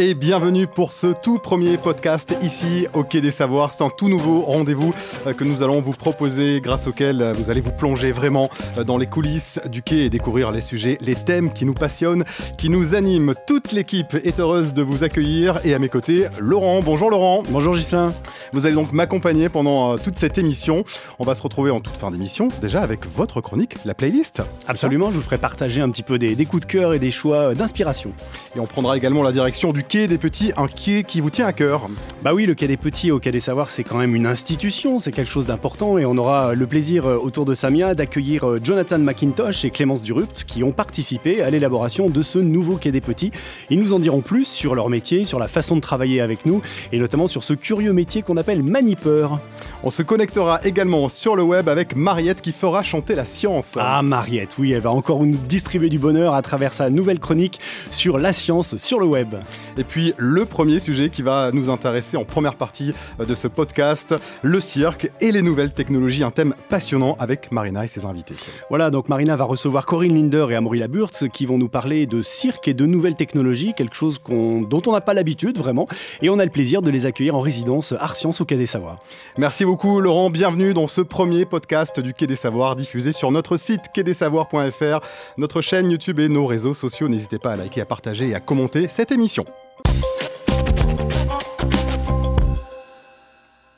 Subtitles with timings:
[0.00, 3.72] et bienvenue pour ce tout premier podcast ici au Quai des Savoirs.
[3.72, 4.94] C'est un tout nouveau rendez-vous
[5.26, 8.84] euh, que nous allons vous proposer grâce auquel euh, vous allez vous plonger vraiment euh,
[8.84, 12.22] dans les coulisses du quai et découvrir les sujets, les thèmes qui nous passionnent,
[12.58, 13.34] qui nous animent.
[13.48, 16.80] Toute l'équipe est heureuse de vous accueillir et à mes côtés, Laurent.
[16.80, 17.42] Bonjour Laurent.
[17.50, 18.14] Bonjour Gislain.
[18.52, 20.84] Vous allez donc m'accompagner pendant toute cette émission.
[21.18, 24.42] On va se retrouver en toute fin d'émission déjà avec votre chronique, la playlist.
[24.68, 27.10] Absolument, je vous ferai partager un petit peu des, des coups de cœur et des
[27.10, 28.12] choix d'inspiration.
[28.54, 31.46] Et on prendra également la direction du quai des Petits, un quai qui vous tient
[31.46, 31.88] à cœur.
[32.22, 34.98] Bah oui, le quai des Petits au quai des Savoirs, c'est quand même une institution,
[34.98, 38.60] c'est quelque chose d'important et on aura le plaisir euh, autour de Samia d'accueillir euh,
[38.62, 43.00] Jonathan McIntosh et Clémence Durupt qui ont participé à l'élaboration de ce nouveau quai des
[43.00, 43.32] Petits.
[43.70, 46.60] Ils nous en diront plus sur leur métier, sur la façon de travailler avec nous
[46.92, 49.40] et notamment sur ce curieux métier qu'on appelle manipeur.
[49.82, 53.78] On se connectera également sur le web avec Mariette qui fera chanter la science.
[53.80, 57.58] Ah Mariette, oui, elle va encore nous distribuer du bonheur à travers sa nouvelle chronique
[57.90, 59.34] sur la science sur le web.
[59.78, 62.92] Et puis le premier sujet qui va nous intéresser en première partie
[63.24, 64.12] de ce podcast,
[64.42, 68.34] le cirque et les nouvelles technologies, un thème passionnant avec Marina et ses invités.
[68.70, 72.22] Voilà, donc Marina va recevoir Corinne Linder et Amaury Laburtz qui vont nous parler de
[72.22, 75.86] cirque et de nouvelles technologies, quelque chose dont on n'a pas l'habitude vraiment,
[76.22, 78.66] et on a le plaisir de les accueillir en résidence Art Science au Quai des
[78.66, 78.98] Savoirs.
[79.36, 83.56] Merci beaucoup Laurent, bienvenue dans ce premier podcast du Quai des Savoirs diffusé sur notre
[83.56, 85.06] site quaidessavoirs.fr,
[85.36, 87.08] notre chaîne YouTube et nos réseaux sociaux.
[87.08, 89.44] N'hésitez pas à liker, à partager et à commenter cette émission.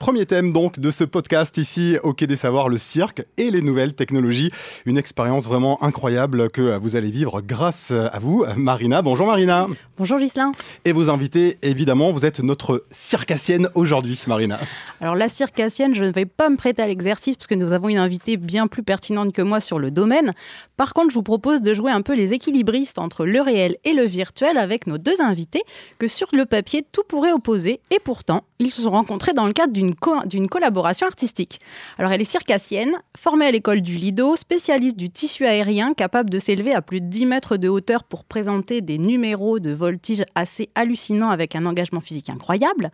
[0.01, 3.61] Premier thème donc de ce podcast ici au Quai des Savoirs, le cirque et les
[3.61, 4.51] nouvelles technologies.
[4.87, 9.03] Une expérience vraiment incroyable que vous allez vivre grâce à vous, Marina.
[9.03, 9.67] Bonjour Marina.
[9.99, 10.53] Bonjour Gislain.
[10.87, 14.59] Et vos invités, évidemment, vous êtes notre circassienne aujourd'hui, Marina.
[15.03, 17.91] Alors la circassienne, je ne vais pas me prêter à l'exercice parce que nous avons
[17.91, 20.33] une invitée bien plus pertinente que moi sur le domaine.
[20.79, 23.93] Par contre, je vous propose de jouer un peu les équilibristes entre le réel et
[23.93, 25.63] le virtuel avec nos deux invités
[25.99, 29.53] que sur le papier tout pourrait opposer et pourtant ils se sont rencontrés dans le
[29.53, 29.90] cadre d'une
[30.27, 31.61] d'une collaboration artistique.
[31.99, 36.39] Alors elle est circassienne, formée à l'école du Lido, spécialiste du tissu aérien, capable de
[36.39, 40.71] s'élever à plus de 10 mètres de hauteur pour présenter des numéros de voltige assez
[40.75, 42.91] hallucinants avec un engagement physique incroyable.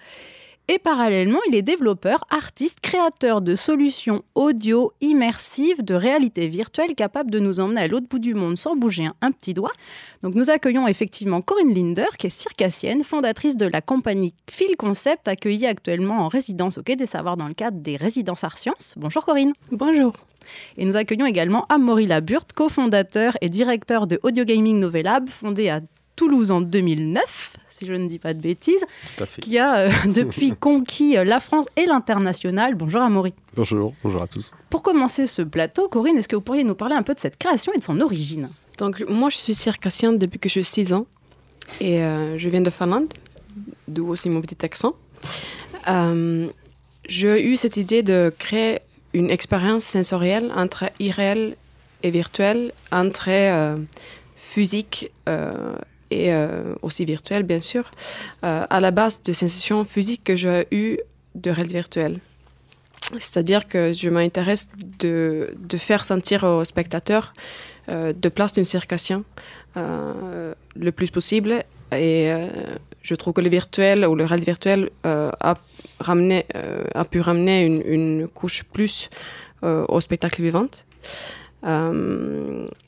[0.69, 7.31] Et parallèlement, il est développeur, artiste, créateur de solutions audio immersives de réalité virtuelle capables
[7.31, 9.71] de nous emmener à l'autre bout du monde sans bouger un, petit doigt.
[10.23, 15.29] Donc nous accueillons effectivement Corinne Linder, qui est circassienne, fondatrice de la compagnie Phil Concept,
[15.29, 18.95] accueillie actuellement en résidence au Quai des Savoirs dans le cadre des résidences Art Sciences.
[18.97, 19.53] Bonjour Corinne.
[19.71, 20.15] Bonjour.
[20.79, 25.81] Et nous accueillons également Amaury Laburte, cofondateur et directeur de Audio Gaming Novelab, fondé à
[26.17, 28.85] Toulouse en 2009, si je ne dis pas de bêtises,
[29.43, 32.75] qui a euh, depuis conquis euh, la France et l'international.
[32.75, 33.35] Bonjour Amaury.
[33.55, 34.51] Bonjour, bonjour à tous.
[34.71, 37.37] Pour commencer ce plateau, Corinne, est-ce que vous pourriez nous parler un peu de cette
[37.37, 38.49] création et de son origine?
[38.79, 41.07] Donc moi je suis circassienne depuis que j'ai 6 ans
[41.81, 43.13] et euh, je viens de Finlande,
[43.87, 44.95] d'où aussi mon petit accent.
[47.09, 48.79] j'ai eu cette idée de créer
[49.13, 51.57] une expérience sensorielle entre irréel
[52.03, 53.77] et virtuel, entre
[54.37, 55.11] physique
[56.11, 57.91] et euh, aussi virtuel, bien sûr,
[58.45, 60.99] euh, à la base de sensations physiques que j'ai eues
[61.35, 62.19] de réalité virtuelle.
[63.19, 64.69] C'est-à-dire que je m'intéresse
[64.99, 67.35] de, faire sentir aux spectateurs
[67.89, 69.25] euh, de place d'un circassien
[69.77, 71.63] le plus possible.
[71.93, 72.31] Et
[73.03, 75.55] je trouve que le virtuel ou le réel virtuel a,
[76.01, 76.47] ramené,
[76.95, 79.11] a pu ramener une, une couche plus
[79.63, 80.69] au spectacle vivant.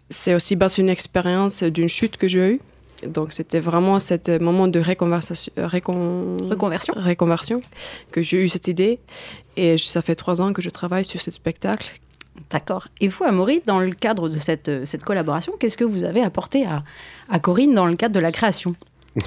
[0.09, 2.61] c'est aussi base une expérience d'une chute que j'ai eue
[3.07, 5.53] donc c'était vraiment ce moment de reconversion.
[6.97, 7.61] reconversion
[8.11, 8.99] que j'ai eu cette idée.
[9.57, 11.95] Et ça fait trois ans que je travaille sur ce spectacle.
[12.51, 12.87] D'accord.
[13.01, 16.65] Et vous, Amaury, dans le cadre de cette, cette collaboration, qu'est-ce que vous avez apporté
[16.65, 16.85] à,
[17.29, 18.75] à Corinne dans le cadre de la création?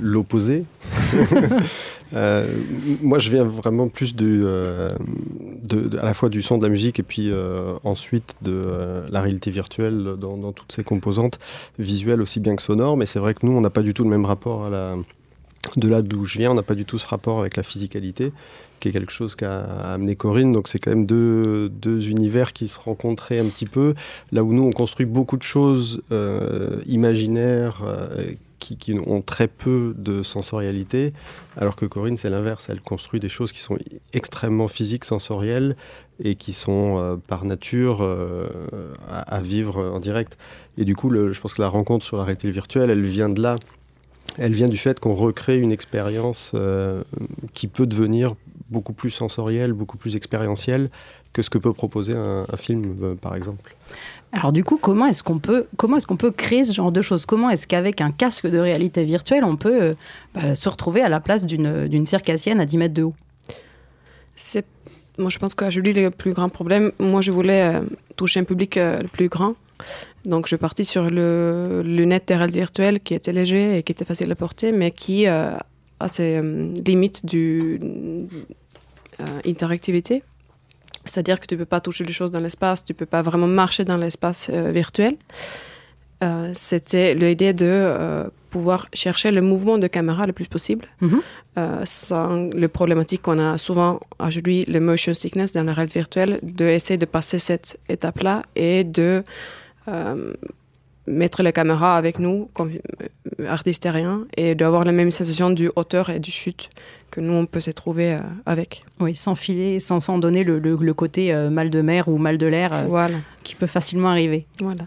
[0.00, 0.64] L'opposé.
[2.14, 2.46] Euh,
[3.02, 4.88] moi, je viens vraiment plus euh,
[5.62, 9.20] de, à la fois du son de la musique et puis euh, ensuite de la
[9.20, 11.38] réalité virtuelle dans, toutes ses composantes,
[11.78, 12.96] visuelles aussi bien que sonores.
[12.96, 14.96] Mais c'est vrai que nous, on n'a pas du tout le même rapport à la.
[15.76, 18.32] De là d'où je viens, on n'a pas du tout ce rapport avec la physicalité,
[18.80, 20.52] qui est quelque chose qu'a amené Corinne.
[20.52, 23.94] Donc c'est quand même deux, deux, univers qui se rencontraient un petit peu.
[24.30, 26.02] Là où nous, on construit beaucoup de choses
[26.86, 27.82] imaginaires
[28.64, 31.12] qui, ont très peu de sensorialité,
[31.56, 32.68] alors que Corinne, c'est l'inverse.
[32.70, 33.76] Elle construit des choses qui sont
[34.12, 35.76] extrêmement physiques, sensorielles,
[36.22, 38.46] et qui sont euh, par nature euh,
[39.08, 40.38] à, vivre en direct.
[40.78, 43.42] Et du coup, je pense que la rencontre sur la réalité virtuelle, elle vient de
[43.42, 43.56] là.
[44.38, 47.02] Elle vient du fait qu'on recrée une expérience euh,
[47.52, 48.34] qui peut devenir
[48.70, 50.90] beaucoup plus sensoriel, beaucoup plus expérientiel
[51.34, 53.76] que ce que peut proposer un, film, euh, par exemple.
[54.32, 57.02] Alors du coup, comment est-ce qu'on peut, comment est-ce qu'on peut créer ce genre de
[57.02, 57.26] choses?
[57.26, 59.94] Comment est-ce qu'avec un casque de réalité virtuelle, on peut euh,
[60.34, 63.14] bah, se retrouver à la place d'une circassienne à 10 mètres de haut?
[64.36, 64.64] C'est,
[65.18, 67.80] moi, je pense qu'à Julie, le plus grand problème, moi, je voulais
[68.16, 69.54] toucher un public le plus grand.
[70.24, 74.04] Donc, je partis sur le lunette de réalité virtuelle qui était léger et qui était
[74.04, 75.58] facile à porter, mais qui a
[76.08, 76.42] ses
[76.84, 77.80] limites du
[79.44, 80.24] interactivité.
[81.04, 83.22] C'est-à-dire que tu ne peux pas toucher des choses dans l'espace, tu ne peux pas
[83.22, 85.16] vraiment marcher dans l'espace euh, virtuel.
[86.22, 90.86] Euh, c'était l'idée de euh, pouvoir chercher le mouvement de caméra le plus possible.
[91.00, 91.18] Mm
[91.84, 96.98] sans le problématique qu'on a souvent aujourd'hui, le motion sickness dans la réalité virtuelle, d'essayer
[96.98, 99.22] de passer cette étape-là et de
[101.06, 105.70] mettre la caméra avec nous comme euh, artistes terriens et d'avoir la même sensation du
[105.76, 106.70] hauteur et du chute
[107.10, 108.84] que nous on peut se trouver euh, avec.
[109.00, 112.38] Oui, sans filer, sans, sans donner le, le, côté euh, mal de mer ou mal
[112.38, 113.18] de l'air voilà.
[113.42, 114.46] qui peut facilement arriver.
[114.60, 114.84] Voilà.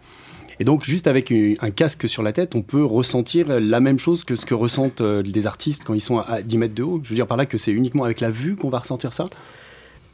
[0.59, 4.23] Et donc, juste avec un casque sur la tête, on peut ressentir la même chose
[4.23, 6.99] que ce que ressentent des artistes quand ils sont à 10 mètres de haut?
[7.03, 9.25] Je veux dire par là que c'est uniquement avec la vue qu'on va ressentir ça?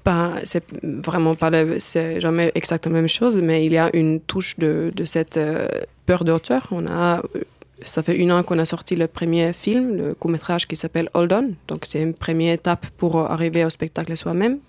[0.03, 4.19] Pas, c'est vraiment pas, c'est jamais exactement la même chose, mais il y a une
[4.19, 5.67] touche de, de cette euh,
[6.05, 6.67] peur de hauteur.
[6.71, 7.21] On a,
[7.81, 11.09] ça fait une an qu'on a sorti le premier film, le court métrage qui s'appelle
[11.13, 11.51] Hold On.
[11.67, 14.59] Donc c'est une première étape pour arriver au spectacle soi-même,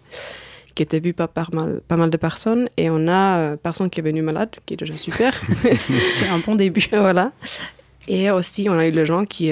[0.75, 2.69] qui était vu par, par mal, pas mal de personnes.
[2.77, 5.41] Et on a euh, personne qui est venu malade, qui est déjà super.
[6.15, 6.87] c'est un bon début.
[6.91, 7.33] voilà.
[8.07, 9.51] Et aussi, on a eu les gens qui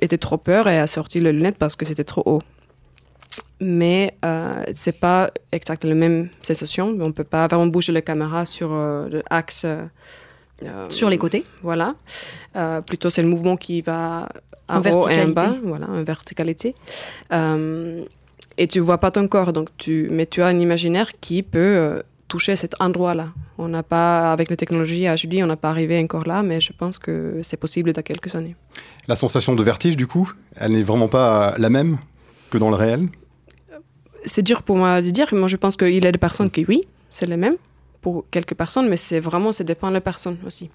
[0.00, 2.42] étaient trop peur et a sorti le lunette parce que c'était trop haut
[3.64, 6.94] mais euh, c'est pas exactement la même sensation.
[7.00, 9.64] On peut pas vraiment bouger la caméra sur euh, l'axe.
[9.64, 9.86] Euh,
[10.88, 11.94] sur les côtés Voilà.
[12.56, 14.28] Euh, plutôt, c'est le mouvement qui va
[14.68, 16.74] en, haut et en bas, voilà, en verticalité.
[17.32, 22.02] et tu vois pas ton corps, donc tu, mais tu as un imaginaire qui peut
[22.28, 23.28] toucher cet endroit-là.
[23.58, 26.60] On n'a pas, avec la technologie à Julie, on n'a pas arrivé encore là, mais
[26.60, 28.56] je pense que c'est possible dans quelques années.
[29.08, 31.98] La sensation de vertige, du coup, elle n'est vraiment pas la même
[32.50, 33.08] que dans le réel?
[34.24, 35.28] C'est dur pour moi de dire.
[35.32, 37.56] Moi, je pense qu'il y a des personnes qui, oui, c'est le même
[38.00, 40.68] pour quelques personnes, mais c'est vraiment, ça dépend de la personne aussi.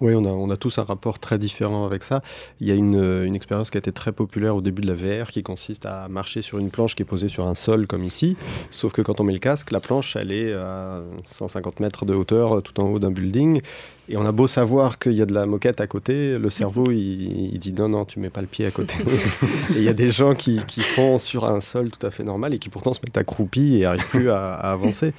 [0.00, 2.22] Oui, on a, on a tous un rapport très différent avec ça.
[2.58, 2.94] Il y a une,
[3.24, 6.08] une, expérience qui a été très populaire au début de la VR qui consiste à
[6.08, 8.34] marcher sur une planche qui est posée sur un sol comme ici.
[8.70, 12.14] Sauf que quand on met le casque, la planche, elle est à 150 mètres de
[12.14, 13.60] hauteur tout en haut d'un building.
[14.08, 16.90] Et on a beau savoir qu'il y a de la moquette à côté, le cerveau,
[16.90, 18.96] il, dit non, non, tu mets pas le pied à côté.
[19.70, 22.24] et il y a des gens qui, qui sont sur un sol tout à fait
[22.24, 25.12] normal et qui pourtant se mettent accroupis et n'arrivent plus à, à avancer.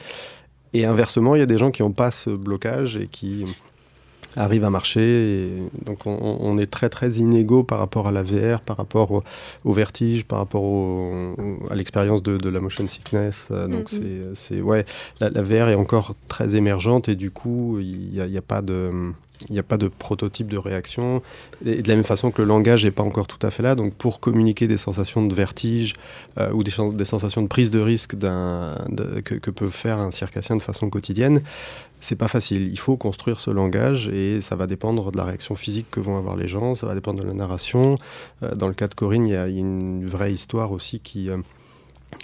[0.73, 3.45] Et inversement, il y a des gens qui n'ont pas ce blocage et qui
[4.35, 5.01] arrive à marcher.
[5.01, 5.49] Et
[5.85, 9.23] donc on, est très très inégaux par rapport à la VR, par rapport
[9.63, 10.63] au, vertige, par rapport
[11.69, 13.47] à l'expérience de, la motion sickness.
[13.51, 14.35] Euh, donc mm-hmm.
[14.35, 14.85] c'est ouais,
[15.19, 19.11] la, VR est encore très émergente et du coup il n'y a, a, pas de
[19.49, 21.21] il n'y a pas de prototype de réaction.
[21.65, 23.75] Et de la même façon que le langage n'est pas encore tout à fait là.
[23.75, 25.93] Donc pour communiquer des sensations de vertige
[26.39, 26.71] euh, ou des,
[27.05, 31.41] sensations de prise de risque que, que, peut faire un circassien de façon quotidienne,
[31.99, 32.69] c'est pas facile.
[32.71, 36.17] Il faut construire ce langage et ça va dépendre de la réaction physique que vont
[36.17, 37.97] avoir les gens, ça va dépendre de la narration.
[38.43, 41.29] Euh, dans le cas de Corinne, il y a une vraie histoire aussi qui...
[41.29, 41.37] Euh,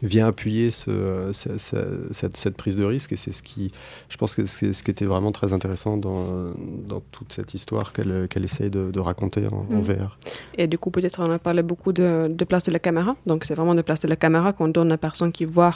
[0.04, 3.72] vient appuyer ce, cette, prise de risque et c'est ce qui,
[4.10, 6.54] je pense que c'est ce qui était vraiment très intéressant dans,
[6.88, 9.82] dans toute cette histoire qu'elle qu'elle essaye de, raconter en, mm.
[9.82, 10.18] VR.
[10.58, 13.46] Et du coup, peut-être on a parlé beaucoup de, de place de la caméra, donc
[13.46, 15.76] c'est vraiment de place de la caméra qu'on donne à la personne qui voit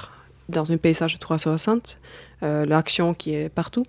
[0.49, 1.97] dans un paysage 360
[2.43, 3.85] euh, l'action qui est partout.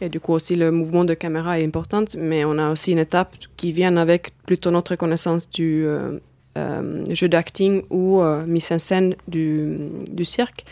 [0.00, 2.98] Et du coup aussi le mouvement de caméra est important, mais on a aussi une
[2.98, 6.18] étape qui vient avec plutôt notre connaissance du, euh,
[6.56, 10.64] jeu d'acting ou euh, mise en scène du, cirque,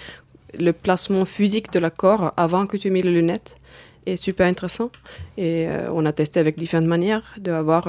[0.58, 1.90] le placement physique de la
[2.37, 3.56] avant que tu mets les lunettes
[4.06, 4.90] est super intéressant.
[5.37, 7.88] Et euh, on a testé avec différentes manières d'avoir.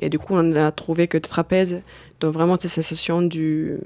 [0.00, 1.82] et du coup, on a trouvé que le trapèze
[2.20, 3.78] donne vraiment cette sensation du,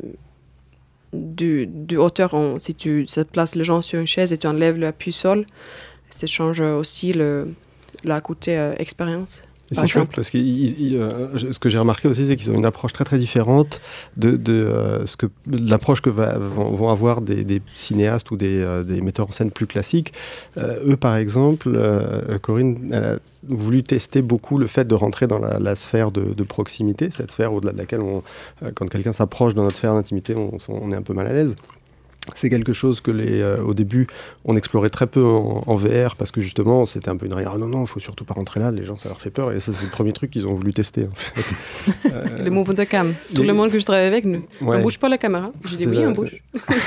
[1.13, 2.35] du, du hauteur.
[2.59, 5.47] si tu places les gens sur une chaise et tu enlèves l'appui sol,
[6.11, 7.13] ça change aussi
[8.05, 9.43] la côté expérience.
[9.73, 12.93] C'est chouette parce que euh, ce que j'ai remarqué aussi, c'est qu'ils ont une approche
[12.93, 13.81] très très différente
[14.17, 18.83] de, de euh, ce que l'approche que va, vont, avoir des, cinéastes ou des, euh,
[18.83, 20.13] des, metteurs en scène plus classiques.
[20.59, 21.79] eux, par exemple,
[22.43, 23.17] Corinne elle a
[23.49, 27.73] voulu tester beaucoup le fait de rentrer dans la, sphère de, proximité, cette sphère au-delà
[27.73, 28.23] de laquelle, on,
[28.75, 31.55] quand quelqu'un s'approche dans notre sphère d'intimité, on, on, est un peu mal à l'aise.
[32.35, 34.07] C'est quelque chose que les, euh, au début,
[34.45, 37.69] on explorait très peu en, VR parce que justement, c'était un peu une Ah non,
[37.69, 39.53] non, il faut surtout pas rentrer là, les gens, ça leur fait peur.
[39.53, 41.55] Et ça, c'est le premier truc qu'ils ont voulu tester en fait.
[42.13, 43.15] euh, le mouvement de cam.
[43.35, 44.77] Tout le monde que je travaille avec, nous, ouais.
[44.77, 45.53] on bouge pas la caméra.
[45.65, 46.01] Je dis oui, ça.
[46.01, 46.43] on bouge.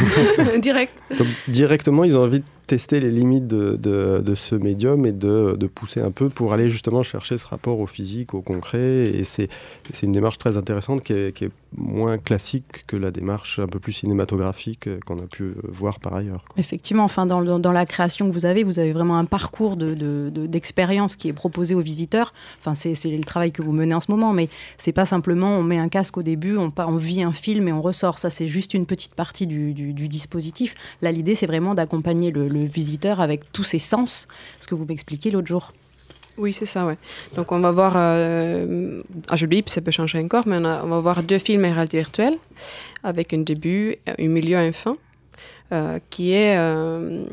[0.59, 0.93] Direct.
[1.17, 5.55] Donc, directement, ils ont envie de tester les limites de, de, ce médium et de,
[5.59, 9.03] de, pousser un peu pour aller justement chercher ce rapport au physique, au concret.
[9.03, 9.49] Et c'est
[10.01, 13.79] une démarche très intéressante qui est, qui est, moins classique que la démarche un peu
[13.79, 16.45] plus cinématographique qu'on a pu voir par ailleurs.
[16.57, 21.15] Effectivement, enfin, dans, dans, la création que vous avez, vous avez vraiment un parcours d'expérience
[21.15, 22.33] de, qui est proposé aux visiteurs.
[22.59, 25.63] Enfin, c'est le travail que vous menez en ce moment, mais c'est pas simplement on
[25.63, 28.19] met un casque au début, on, on vit un film et on ressort.
[28.19, 30.75] Ça, c'est juste une petite partie du, du, du dispositif.
[31.01, 34.27] Là, l'idée, c'est vraiment d'accompagner le, le visiteur avec tous ses sens,
[34.59, 35.73] ce que vous m'expliquiez l'autre jour.
[36.37, 36.97] Oui, c'est ça, ouais.
[37.35, 40.99] Donc on va voir, euh, ah, je dis, ça peut changer encore, mais on, va
[40.99, 42.37] voir deux films en réalité virtuelle,
[43.03, 44.95] avec un début, un milieu et une fin,
[45.71, 47.25] euh, qui est, euh,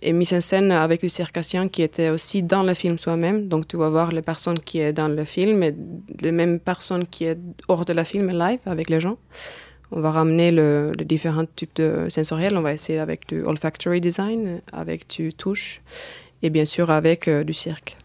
[0.00, 3.48] est mise en scène avec le circassien qui était aussi dans le film soi-même.
[3.48, 5.74] Donc tu vas voir les personnes qui sont dans le film et
[6.22, 7.36] les mêmes personnes qui sont
[7.68, 9.18] hors de la film live avec les gens.
[9.92, 12.56] On va ramener le, le, différents types de sensoriels.
[12.56, 15.80] On va essayer avec du olfactory design, avec du touche
[16.42, 17.96] et bien sûr avec euh, du cirque.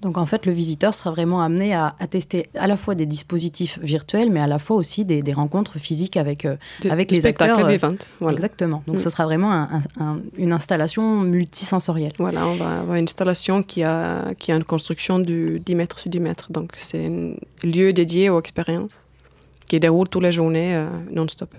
[0.00, 3.06] Donc en fait, le visiteur sera vraiment amené à, à, tester à la fois des
[3.06, 7.10] dispositifs virtuels, mais à la fois aussi des, des rencontres physiques avec, euh, de, avec
[7.10, 7.66] les acteurs.
[7.66, 8.36] Vivantes, voilà.
[8.36, 8.84] Exactement.
[8.86, 9.00] Donc mm.
[9.00, 12.12] ce sera vraiment un, un, une installation multisensorielle.
[12.18, 15.98] Voilà, on va avoir une installation qui a, qui a une construction de 10 mètres
[15.98, 16.52] sur 10 mètres.
[16.52, 19.07] Donc c'est un lieu dédié aux expériences
[19.68, 21.54] qui déroule toute la journée euh, non-stop.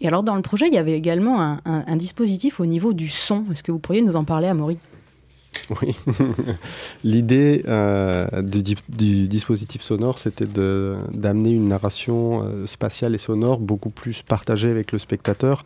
[0.00, 2.92] Et alors, dans le projet, il y avait également un, un, un dispositif au niveau
[2.92, 3.44] du son.
[3.50, 4.78] Est-ce que vous pourriez nous en parler, Amaury?
[5.82, 5.96] Oui.
[7.04, 13.90] L'idée euh, du, du, dispositif sonore, c'était d'amener une narration euh, spatiale et sonore beaucoup
[13.90, 15.64] plus partagée avec le spectateur.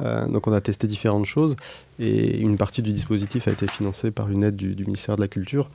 [0.00, 1.56] Euh, donc, on a testé différentes choses.
[1.98, 5.20] Et une partie du dispositif a été financée par une aide du, du ministère de
[5.20, 5.68] la Culture.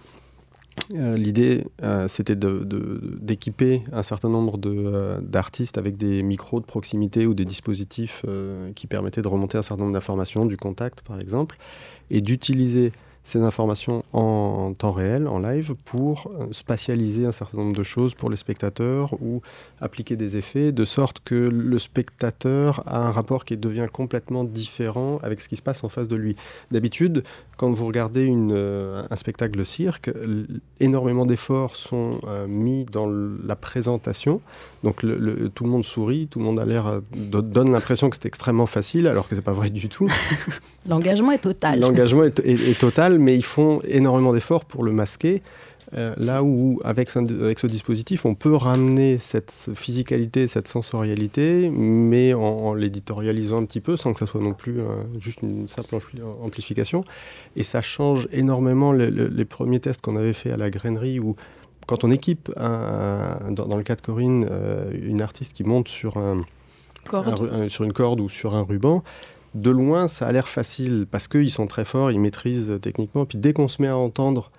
[0.94, 4.58] Euh, L'idée, euh, c'était d'équiper un certain nombre
[5.22, 8.26] d'artistes euh, avec des micros de proximité ou des dispositifs
[8.76, 11.58] qui permettaient de remonter un certain nombre d'informations, du contact par exemple,
[12.10, 12.92] et d'utiliser
[13.28, 18.30] ces informations en, temps réel, en live, pour spatialiser un certain nombre de choses pour
[18.30, 19.42] les spectateurs ou
[19.82, 25.20] appliquer des effets, de sorte que le spectateur a un rapport qui devient complètement différent
[25.24, 26.36] avec ce qui se passe en face de lui.
[26.72, 27.24] D'habitude,
[27.58, 30.12] quand vous regardez une, euh, un spectacle de cirque,
[30.80, 34.42] énormément d'efforts sont euh, mis dans la présentation.
[34.84, 38.10] Donc le, le, tout le monde sourit, tout le monde a l'air euh, donne l'impression
[38.10, 40.08] que c'est extrêmement facile, alors que c'est pas vrai du tout.
[40.88, 41.80] L'engagement est total.
[41.80, 45.42] L'engagement est, est, est, total, mais ils font énormément d'efforts pour le masquer.
[45.94, 52.34] Euh, là où, avec, avec, ce dispositif, on peut ramener cette physicalité, cette sensorialité, mais
[52.34, 55.68] en, en l'éditorialisant un petit peu, sans que ça soit non plus euh, juste une
[55.70, 55.98] simple
[56.44, 57.06] amplification.
[57.56, 61.22] Et ça change énormément le, le, les premiers tests qu'on avait fait à la grainerie,
[61.22, 61.38] où
[61.86, 65.64] quand on équipe, un, un, dans, dans, le cas de Corinne, euh, une artiste qui
[65.64, 66.42] monte sur, un,
[67.70, 69.04] sur une corde ou sur un ruban,
[69.56, 73.38] de loin, ça a l'air facile, parce qu'ils sont très forts, ils maîtrisent techniquement, puis
[73.38, 74.52] dès qu'on se met à entendre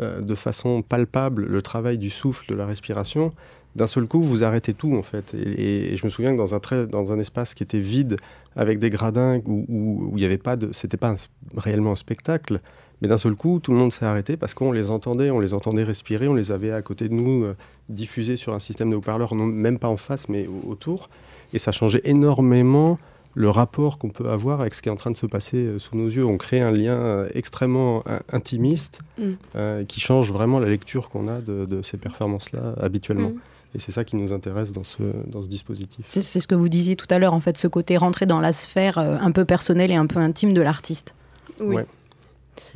[0.00, 3.32] euh, de façon palpable le travail du souffle, de la respiration,
[3.76, 5.34] d'un seul coup, vous arrêtez tout en fait.
[5.34, 8.16] Et, je me souviens que dans un, dans un espace qui était vide,
[8.56, 11.14] avec des gradins où, il n'y avait pas de, c'était pas
[11.56, 12.60] réellement un spectacle,
[13.02, 15.54] mais d'un seul coup, tout le monde s'est arrêté parce qu'on les entendait, on les
[15.54, 17.56] entendait respirer, on les avait à côté de nous, euh,
[17.88, 21.08] diffusés sur un système de haut-parleurs, même pas en face, mais autour.
[21.52, 22.98] Et ça changeait énormément
[23.34, 25.78] le rapport qu'on peut avoir avec ce qui est en train de se passer euh,
[25.78, 26.24] sous nos yeux.
[26.24, 29.32] On crée un lien euh, extrêmement in intimiste mm.
[29.56, 33.30] euh, qui change vraiment la lecture qu'on a de, de, ces performances-là habituellement.
[33.30, 33.40] Mm.
[33.74, 36.04] Et c'est ça qui nous intéresse dans ce, dans ce dispositif.
[36.06, 38.52] C'est ce que vous disiez tout à l'heure, en fait, ce côté rentrer dans la
[38.52, 41.14] sphère euh, un peu personnelle et un peu intime de l'artiste.
[41.60, 41.76] Oui.
[41.76, 41.86] Ouais.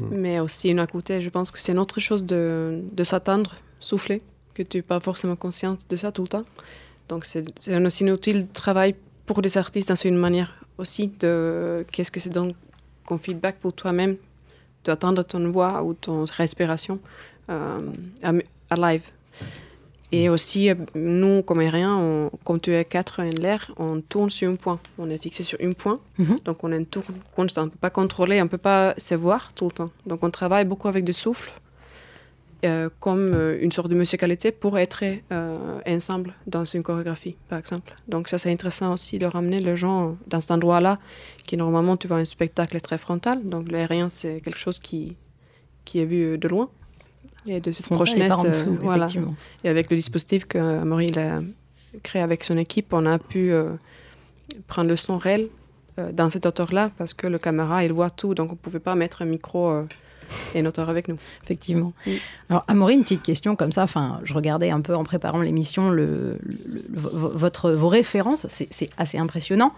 [0.00, 0.06] Mm.
[0.10, 4.22] Mais aussi, d'un côté, je pense que c'est une autre chose de, de s'attendre, souffler,
[4.54, 6.44] que tu n'es pas forcément consciente de ça tout le temps.
[7.08, 8.96] Donc, c'est aussi un outil de travail
[9.28, 12.52] pour les artistes, c'est une manière aussi de qu'est-ce que c'est donc
[13.06, 14.16] comme feedback pour toi-même,
[14.85, 16.99] d'attendre ton voix ou ton respiration
[17.50, 17.80] euh,
[18.23, 18.32] à,
[18.70, 19.04] à, live.
[20.11, 24.56] Et aussi, nous, comme on, comme tu es quatre en l'air, on tourne sur un
[24.56, 24.78] point.
[24.99, 25.99] On est fixé sur un point.
[26.18, 26.38] Mm -hmm.
[26.47, 27.62] Donc, on est une tourne constant.
[27.62, 29.92] On ne peut pas contrôler, on ne peut pas se voir tout le temps.
[30.11, 31.52] Donc, on travaille beaucoup avec des souffles
[32.64, 37.60] euh, comme euh, une sorte de musicalité pour être euh, ensemble dans une chorégraphie, par
[37.60, 37.94] exemple.
[38.08, 40.98] Donc ça, c'est intéressant aussi de ramener les gens dans cet endroit-là,
[41.44, 43.48] qui normalement, tu vois un spectacle très frontal.
[43.48, 45.16] Donc l'aérien, c'est quelque chose qui,
[45.84, 46.68] qui est vu de loin.
[47.46, 49.06] Et de cette prochaine dessous, voilà.
[49.62, 51.40] Et avec le dispositif que Maurice a
[52.02, 53.52] créé avec son équipe, on a pu
[54.66, 55.48] prendre le son réel
[56.12, 58.96] dans cette hauteur-là parce que le caméra, il voit tout, donc on ne pouvait pas
[58.96, 59.86] mettre un micro
[60.54, 61.16] et notre avec nous.
[61.44, 61.92] Effectivement.
[62.49, 63.82] Alors, Amaury, une petite question comme ça.
[63.82, 66.38] Enfin, je regardais un peu en préparant l'émission le,
[66.90, 68.47] votre, vos références.
[68.49, 69.73] C'est assez impressionnant.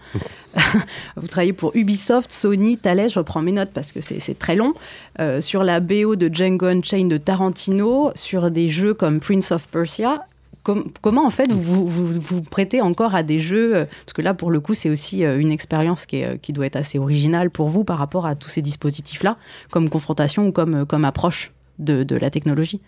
[1.15, 3.09] Vous travaillez pour Ubisoft, Sony, Thales.
[3.09, 4.73] Je reprends mes notes parce que c'est très long.
[5.19, 9.67] Euh, sur la BO de Django Unchained de Tarantino, sur des jeux comme Prince of
[9.67, 10.25] Persia
[10.63, 14.51] comment en fait vous, vous, prêtez encore à des jeux euh, Parce que là, pour
[14.51, 17.69] le coup, c'est aussi euh, une expérience qui, euh, qui, doit être assez originale pour
[17.69, 19.37] vous par rapport à tous ces dispositifs-là,
[19.71, 22.81] comme confrontation ou comme, comme approche de, de la technologie?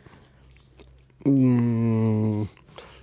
[1.26, 2.44] Mmh.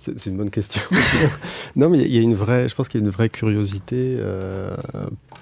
[0.01, 0.81] C'est une bonne question.
[1.75, 4.17] non, mais il y a une vraie, je pense qu'il y a une vraie curiosité
[4.17, 4.75] euh,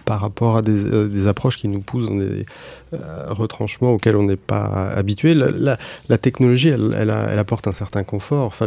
[0.04, 2.46] par rapport à des, euh, approches qui nous poussent dans des
[2.94, 5.34] euh, retranchements auxquels on n'est pas habitué.
[5.34, 8.48] La, technologie, elle, apporte un certain confort.
[8.48, 8.66] Enfin,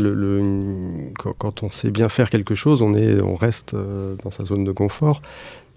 [1.38, 3.76] quand, on sait bien faire quelque chose, on, est, on reste
[4.24, 5.20] dans sa zone de confort.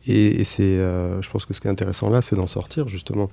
[0.07, 3.29] Et, et c'est, je pense que ce qui est intéressant là, c'est d'en sortir justement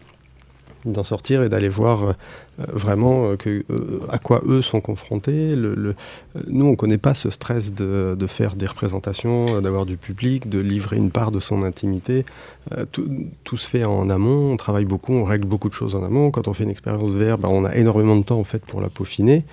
[0.85, 2.13] d'en sortir et d'aller voir euh,
[2.59, 5.55] vraiment euh, euh, à quoi eux sont confrontés.
[5.57, 10.59] Nous, on ne connaît pas ce stress de, faire des représentations, d'avoir du public, de
[10.59, 12.25] livrer une part de son intimité.
[12.93, 13.09] Tout,
[13.45, 16.31] tout, se fait en amont, on travaille beaucoup, on règle beaucoup de choses en amont.
[16.31, 18.81] Quand on fait une expérience VR, ben, on a énormément de temps en fait pour
[18.81, 19.45] la peaufiner.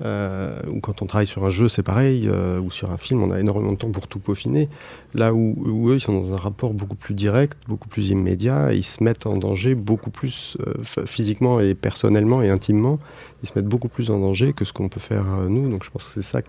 [0.00, 3.22] Euh, ou quand on travaille sur un jeu, c'est pareil, euh, ou sur un film,
[3.22, 4.68] on a énormément de temps pour tout peaufiner.
[5.14, 8.84] Là où, eux, ils sont dans un rapport beaucoup plus direct, beaucoup plus immédiat, ils
[8.84, 12.98] se mettent en danger beaucoup plus euh, physiquement et personnellement et intimement.
[13.42, 15.70] Ils se mettent beaucoup plus en danger que ce qu'on peut faire nous.
[15.70, 16.40] Donc je pense que c'est ça,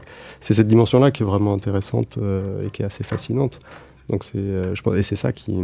[0.41, 2.17] c'est cette dimension-là qui est vraiment intéressante
[2.65, 3.59] et qui est assez fascinante.
[4.09, 5.55] Donc c'est, je pense, et c'est ça qui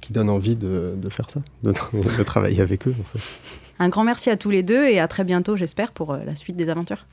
[0.00, 1.72] qui donne envie de, de faire ça, de,
[2.18, 2.94] de travailler avec eux.
[3.00, 3.63] En fait.
[3.78, 6.34] Un grand merci à tous les deux et à très bientôt, j'espère, pour euh, la
[6.34, 7.06] suite des aventures.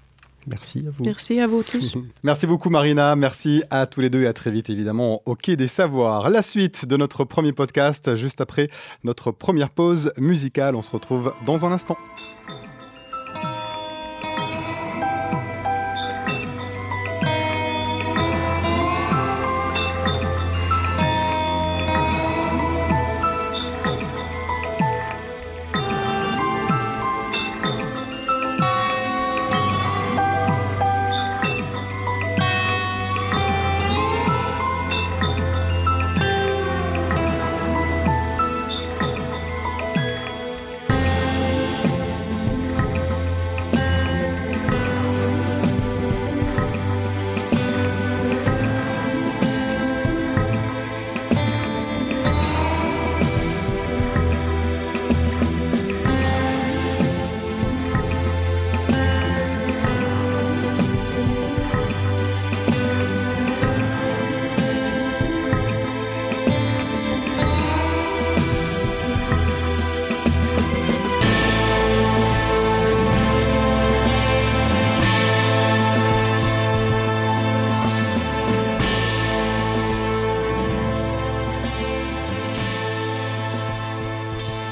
[0.47, 1.03] Merci à vous.
[1.03, 1.97] Merci à vous tous.
[2.23, 5.55] merci beaucoup Marina, merci à tous les deux et à très vite évidemment au Quai
[5.55, 6.31] des Savoirs.
[6.31, 8.69] La suite de notre premier podcast juste après
[9.03, 10.75] notre première pause musicale.
[10.75, 11.97] On se retrouve dans un instant.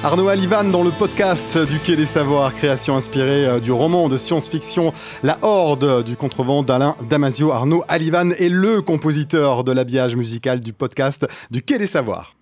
[0.09, 4.17] Arnaud Alivan dans le podcast du Quai des Savoirs, création inspirée euh, du roman de
[4.17, 4.91] science-fiction
[5.21, 7.51] La Horde du contrevent d'Alain Damasio.
[7.51, 12.33] Arnaud Alivan est le compositeur de l'habillage musical du podcast du Quai des Savoirs.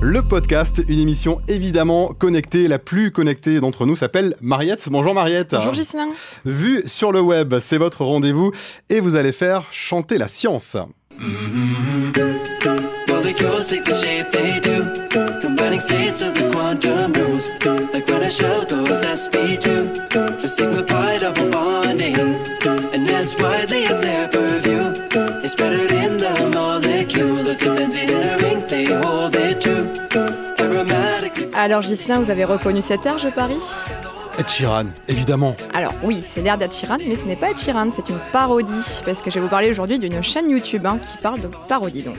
[0.00, 4.88] Le podcast, une émission évidemment connectée, la plus connectée d'entre nous s'appelle Mariette.
[4.90, 5.50] Bonjour Mariette.
[5.56, 6.08] Bonjour Gislain.
[6.46, 8.50] Vu sur le web, c'est votre rendez-vous
[8.88, 10.78] et vous allez faire chanter la science.
[11.20, 14.88] Well, the cures take the shape they do,
[15.42, 17.50] combining states of the quantum rules.
[17.92, 24.28] Like when a shell goes sp2 for single particle bonding, and as widely as their
[24.28, 24.94] purview,
[25.42, 27.34] they spread it in the molecule.
[27.34, 29.92] Look at benzene in a ring, they hold it true.
[31.52, 33.60] Alors, Ghislain, vous avez reconnu cette air, je parie?
[34.40, 35.54] Ed Sheeran, évidemment.
[35.74, 38.72] Alors oui, c'est l'air d'Ed Sheeran, mais ce n'est pas Ed Sheeran, c'est une parodie,
[39.04, 42.04] parce que je vais vous parler aujourd'hui d'une chaîne YouTube hein, qui parle de parodie.
[42.04, 42.16] Donc.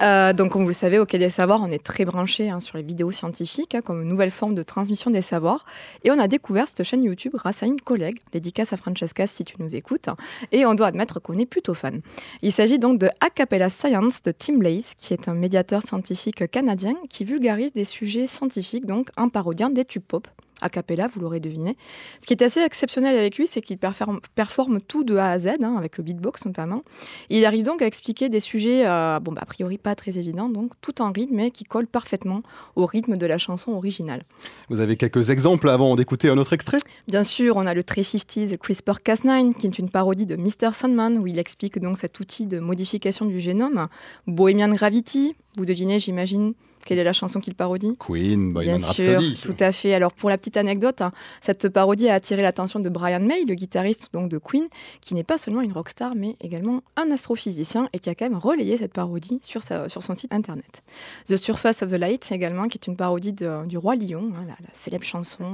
[0.00, 2.58] Euh, donc, comme vous le savez, au Quai des Savoirs, on est très branché hein,
[2.58, 5.66] sur les vidéos scientifiques hein, comme nouvelle forme de transmission des savoirs.
[6.04, 9.44] Et on a découvert cette chaîne YouTube grâce à une collègue, dédicace à Francesca si
[9.44, 10.08] tu nous écoutes.
[10.52, 12.00] et on doit admettre qu'on est plutôt fan.
[12.40, 16.94] Il s'agit donc de Acapella Science de Tim Blaze, qui est un médiateur scientifique canadien
[17.10, 20.26] qui vulgarise des sujets scientifiques, donc en parodiant des tubes pop.
[20.60, 21.76] A cappella, vous l'aurez deviné.
[22.20, 25.38] Ce qui est assez exceptionnel avec lui, c'est qu'il performe, performe, tout de A à
[25.38, 26.82] Z, hein, avec le beatbox notamment.
[27.30, 30.48] il arrive donc à expliquer des sujets, euh, bon, bah, a priori pas très évidents,
[30.48, 32.42] donc tout en rythme, mais qui collent parfaitement
[32.76, 34.22] au rythme de la chanson originale.
[34.68, 36.78] Vous avez quelques exemples avant d'écouter un autre extrait?
[37.08, 40.72] Bien sûr, on a le 350 CRISPR-Cas9, qui est une parodie de Mr.
[40.72, 43.88] Sandman, où il explique donc cet outil de modification du génome.
[44.26, 49.14] Bohemian Gravity, vous devinez, j'imagine, quelle est la chanson qu'il parodie Queen, Bohemian Bien sûr,
[49.14, 49.40] Rhapsody.
[49.42, 49.94] tout à fait.
[49.94, 53.54] Alors pour la petite anecdote, hein, cette parodie a attiré l'attention de Brian May, le
[53.54, 54.64] guitariste donc de Queen,
[55.00, 58.38] qui n'est pas seulement une rockstar, mais également un astrophysicien et qui a quand même
[58.38, 60.82] relayé cette parodie sur, sa, sur son site internet.
[61.28, 64.44] The Surface of the Light également, qui est une parodie de- du roi Lion, hein,
[64.46, 65.44] la, la célèbre chanson.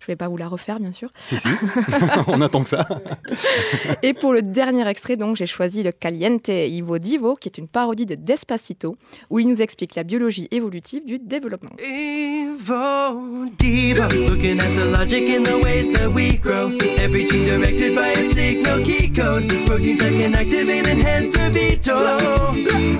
[0.00, 1.10] Je ne vais pas vous la refaire, bien sûr.
[1.16, 1.48] Si, si.
[2.28, 2.86] On attend que ça.
[4.02, 7.68] Et pour le dernier extrait, donc, j'ai choisi le Caliente Ivo Divo, qui est une
[7.68, 8.96] parodie de Despacito,
[9.30, 11.72] où il nous explique la biologie évolutive du développement.
[11.78, 16.70] Evo Diva, looking at the logic in the ways that we grow.
[17.00, 19.48] Every gene directed by a signal key code.
[19.66, 21.96] Proteins that can activate, enhance, or veto.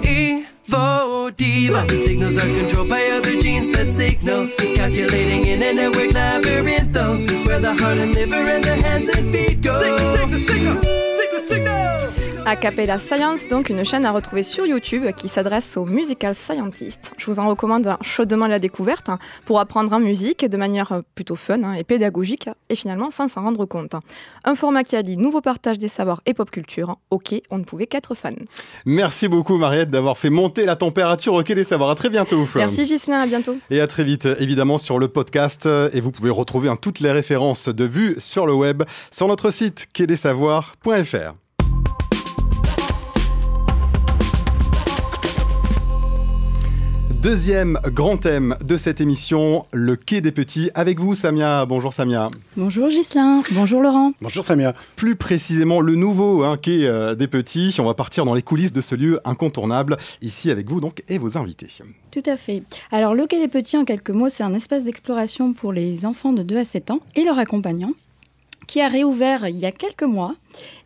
[0.03, 4.49] Evo Diva, the signals are controlled by other genes that signal.
[4.75, 9.31] Calculating in a network labyrinth, though, where the heart and liver and the hands and
[9.33, 9.79] feet go.
[9.81, 10.39] Signal, signal,
[10.81, 11.12] signal.
[12.45, 17.13] A Cappella Science, donc une chaîne à retrouver sur YouTube qui s'adresse aux musical scientists.
[17.17, 19.11] Je vous en recommande chaudement la découverte
[19.45, 23.43] pour apprendre en musique de manière plutôt fun hein, et pédagogique et finalement sans s'en
[23.43, 23.95] rendre compte.
[24.45, 26.97] Un format qui allie nouveau partage des savoirs et pop culture.
[27.11, 28.35] Ok, on ne pouvait qu'être fan.
[28.87, 31.91] Merci beaucoup, Mariette, d'avoir fait monter la température au Quai des Savoirs.
[31.91, 32.45] À très bientôt.
[32.57, 33.57] Merci Gislain, à bientôt.
[33.71, 35.67] Et à très vite, évidemment, sur le podcast.
[35.93, 39.53] Et vous pouvez retrouver hein, toutes les références de vue sur le web sur notre
[39.53, 41.42] site quai-des-savoirs.fr.
[47.23, 50.73] Deuxième grand thème de cette émission, le quai des petits.
[50.75, 51.65] Avec vous, Samia.
[51.67, 52.31] Bonjour, Samia.
[52.57, 54.13] Bonjour Gislain, bonjour Laurent.
[54.21, 54.75] Bonjour Samia.
[54.97, 57.77] Plus précisément, le nouveau hein, quai euh, des petits.
[57.79, 59.99] On va partir dans les coulisses de ce lieu incontournable.
[60.21, 61.69] Ici, avec vous, donc, et vos invités.
[62.11, 62.65] Tout à fait.
[62.91, 66.33] Alors, le Quai des Petits, en quelques mots, c'est un espace d'exploration pour les enfants
[66.33, 67.95] de 2 à 7 ans et leurs accompagnants,
[68.67, 70.35] qui a réouvert il y a quelques mois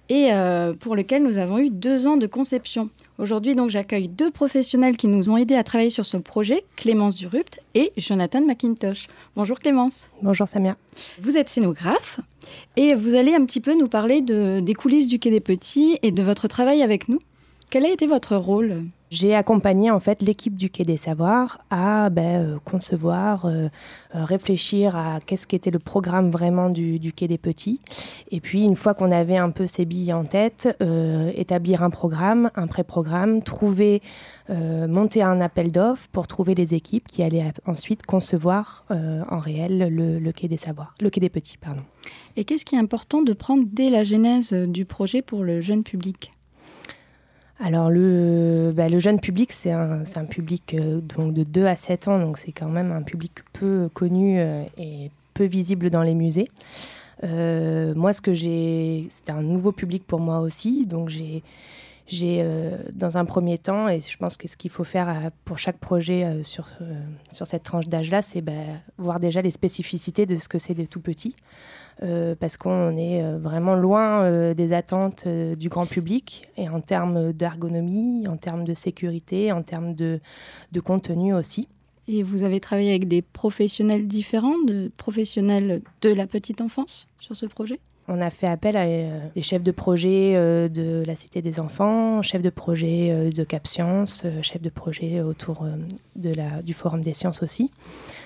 [0.09, 2.91] et euh, pour lequel nous avons eu deux ans de conception.
[3.19, 7.15] Aujourd'hui, donc, j'accueille deux professionnels qui nous ont aidés à travailler sur ce projet, Clémence
[7.15, 9.07] Durupt et Jonathan McIntosh.
[9.37, 10.11] Bonjour Clémence.
[10.23, 10.77] Bonjour Samia.
[11.21, 12.21] Vous êtes scénographe
[12.77, 15.99] et vous allez un petit peu nous parler de, des coulisses du Quai des Petits
[16.03, 17.19] et de votre travail avec nous.
[17.71, 18.85] Quel a été votre rôle?
[19.11, 23.69] J'ai accompagné en fait l'équipe du Quai des Savoirs à ben, euh, concevoir, euh,
[24.17, 27.81] euh, réfléchir à qu'est-ce qu'était le programme vraiment du, Quai des Petits.
[28.33, 30.77] Et puis une fois qu'on avait un peu ces billes en tête,
[31.37, 34.03] établir un programme, un pré-programme, trouver,
[34.49, 40.19] monter un appel d'offres pour trouver les équipes qui allaient ensuite concevoir en réel le,
[40.19, 41.83] le Quai des Savoirs, le Quai des Petits, pardon.
[42.37, 45.85] Et qu'est-ce qui est important de prendre dès la genèse du projet pour le jeune
[45.85, 46.33] public?
[47.59, 52.09] Alors le, bah, le jeune public, c'est un, public euh, donc de 2 à 7
[52.09, 56.15] ans, donc c'est quand même un public peu connu euh, et peu visible dans les
[56.15, 56.51] musées.
[57.25, 61.43] Euh, moi, ce que j'ai, c'était un nouveau public pour moi aussi, donc j'ai,
[62.93, 66.43] dans un premier temps, et je pense que ce qu'il faut faire pour chaque projet
[66.45, 66.69] sur,
[67.33, 68.53] sur cette tranche d'âge-là, c'est bah,
[68.99, 71.35] voir déjà les spécificités de ce que c'est le tout petit.
[72.03, 76.83] Euh, parce qu'on est euh, vraiment loin euh, des attentes du grand public, et en
[76.83, 80.21] termes d'ergonomie, en termes de sécurité, en termes de,
[80.73, 81.69] de contenu aussi.
[82.07, 87.35] Et vous avez travaillé avec des professionnels différents, de professionnels de la petite enfance sur
[87.35, 87.81] ce projet?
[88.09, 91.59] On a fait appel à euh, des chefs de projet euh, de la Cité des
[91.59, 95.67] Enfants, chefs de projet euh, de Cap Science, chefs de projet autour
[96.15, 97.73] du Forum des sciences aussi.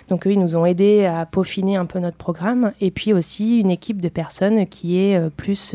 [0.08, 2.72] Donc eux, ils nous ont aidés à peaufiner un peu notre programme.
[2.82, 5.74] Et puis aussi une équipe de personnes qui est plus,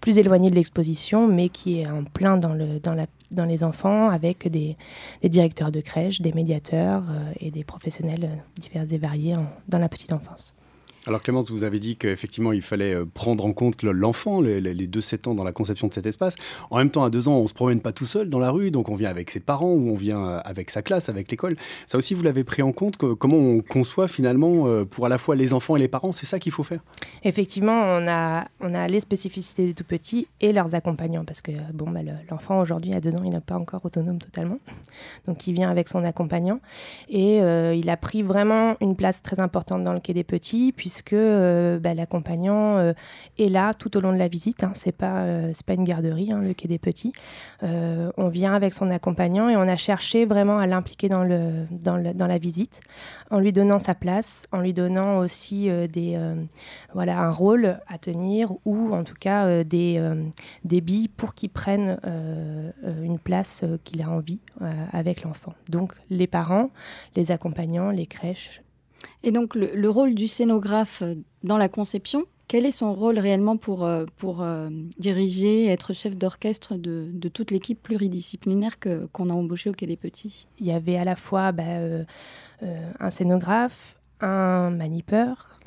[0.00, 2.54] plus éloignée de l'exposition, mais qui est en plein dans,
[3.44, 4.76] les enfants, avec des,
[5.24, 7.04] directeurs de crèche, des médiateurs
[7.40, 8.28] et des professionnels
[8.60, 9.36] divers et variés
[9.68, 10.54] dans la petite enfance.
[11.08, 14.60] Alors Clémence, vous avez dit qu'effectivement il fallait euh, prendre en compte le- l'enfant, les,
[14.60, 16.36] les, les 2-7 ans dans la conception de cet espace.
[16.70, 18.70] En même temps, à 2 ans, on se promène pas tout seul dans la rue,
[18.70, 21.56] donc on vient avec ses parents ou on vient euh, avec sa classe, avec l'école.
[21.86, 25.18] Ça aussi, vous l'avez pris en compte, comment on conçoit finalement euh, pour à la
[25.18, 26.80] fois les enfants et les parents, c'est ça qu'il faut faire?
[27.24, 28.46] Effectivement, on a,
[28.86, 32.94] les spécificités des tout petits et leurs accompagnants parce que bon, bah, le- l'enfant aujourd'hui
[32.94, 34.58] à deux ans, il n'est pas encore autonome totalement.
[35.26, 36.60] Donc il vient avec son accompagnant
[37.08, 41.14] et il a pris vraiment une place très importante dans le quai des petits puisque
[41.14, 42.92] euh, bah, l'accompagnant euh,
[43.38, 44.62] est là tout au long de la visite.
[44.62, 44.72] Hein.
[44.74, 47.14] C'est pas euh, une garderie, hein, le quai des petits.
[47.62, 52.80] On vient avec son accompagnant et on a cherché vraiment à l'impliquer dans la visite,
[53.30, 55.70] en lui donnant sa place, en lui donnant aussi
[56.92, 60.02] voilà un rôle à tenir ou en tout cas des
[60.64, 61.98] des billes pour qu'il prenne
[63.02, 64.40] une place qu'il a envie
[64.92, 65.54] avec l'enfant.
[65.68, 66.70] Donc les parents,
[67.16, 68.61] les accompagnants, les crèches.
[69.22, 73.18] Et donc le, le rôle du scénographe euh, dans la conception, quel est son rôle
[73.18, 78.78] réellement pour, euh, euh, diriger, être chef d'orchestre de, toute l'équipe pluridisciplinaire
[79.12, 80.46] qu'on a embauchée au Quai des Petits?
[80.58, 81.62] Il y avait à la fois bah,
[82.60, 85.60] un scénographe, un manipeur,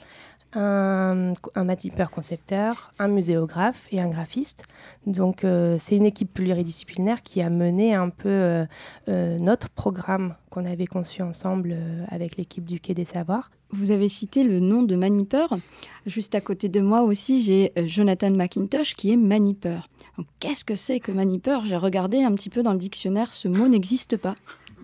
[0.56, 4.64] un, un manipeur concepteur, un muséographe et un graphiste.
[5.06, 8.66] Donc euh, c'est une équipe pluridisciplinaire qui a mené un peu euh,
[9.08, 11.78] euh, notre programme qu'on avait conçu ensemble
[12.10, 13.52] avec l'équipe du Quai des Savoirs.
[13.72, 15.58] Vous avez cité le nom de Manipeur.
[16.06, 19.88] Juste à côté de moi aussi, j'ai Jonathan McIntosh qui est Manipeur.
[20.40, 23.68] Qu'est-ce que c'est que Manipeur J'ai regardé un petit peu dans le dictionnaire, ce mot
[23.68, 24.36] n'existe pas.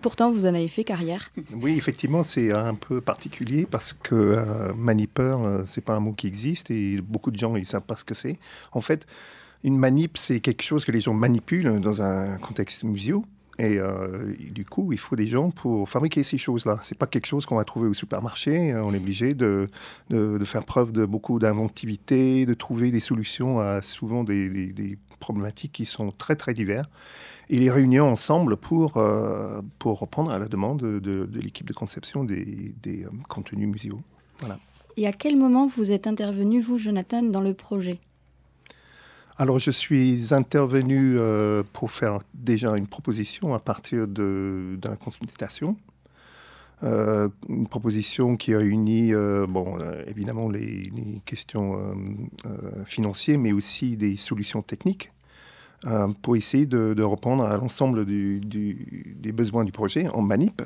[0.02, 1.30] Pourtant, vous en avez fait carrière.
[1.54, 6.12] Oui, effectivement, c'est un peu particulier parce que euh, manipeur, euh, c'est pas un mot
[6.12, 8.36] qui existe et beaucoup de gens ils savent pas ce que c'est.
[8.72, 9.06] En fait,
[9.62, 13.24] une manip, c'est quelque chose que les gens manipulent dans un contexte muséo.
[13.58, 16.80] Et euh, du coup, il faut des gens pour fabriquer ces choses-là.
[16.82, 18.72] C'est pas quelque chose qu'on va trouver au supermarché.
[18.72, 19.68] Euh, On est obligé de,
[20.44, 26.10] faire preuve de beaucoup d'inventivité, de trouver des solutions à souvent des, problématiques qui sont
[26.10, 26.88] très très diverses.
[27.48, 32.24] Et les réunions ensemble pour, euh, pour répondre à la demande de, l'équipe de conception
[32.24, 34.00] des, euh, contenus muséaux.
[34.96, 38.00] Et à quel moment vous êtes intervenu, vous, Jonathan, dans le projet?
[39.38, 45.76] Alors, je suis intervenu euh, pour faire déjà une proposition à partir de, la consultation.
[46.82, 50.92] Euh, une proposition qui a euh, bon, évidemment, les,
[51.24, 51.78] questions
[52.86, 55.12] financières, mais aussi des solutions techniques
[56.20, 60.62] pour essayer de, de répondre à l'ensemble des besoins du projet en manip.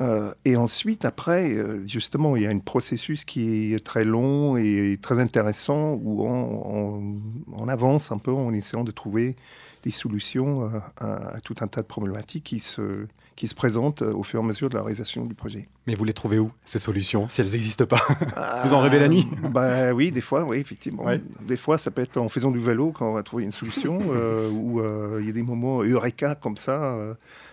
[0.00, 4.56] Euh, et ensuite, après, euh, justement, il y a un processus qui est très long
[4.56, 9.36] et très intéressant où on, avance un peu en essayant de trouver
[9.82, 13.06] des solutions euh, à tout un tas de problématiques qui se,
[13.38, 15.68] qui se présentent euh, au fur et à mesure de la réalisation du projet.
[15.86, 18.02] Mais vous les trouvez où, ces solutions, si elles n'existent pas
[18.64, 21.04] Vous en rêvez la nuit bah, Oui, des fois, oui, effectivement.
[21.04, 21.22] Ouais.
[21.42, 24.00] Des fois, ça peut être en faisant du vélo quand on va trouver une solution,
[24.10, 26.98] euh, ou euh, il y a des moments eureka comme ça.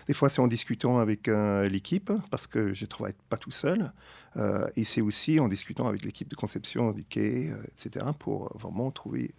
[0.08, 1.28] des fois, c'est en discutant avec
[1.70, 3.92] l'équipe, parce que je ne travaille pas tout seul.
[4.74, 9.30] et c'est aussi en discutant avec l'équipe de conception du quai, etc., pour vraiment trouver